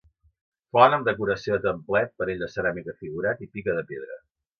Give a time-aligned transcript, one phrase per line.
[0.77, 4.19] Font amb decoració de templet, panell de ceràmica figurat i pica de pedra.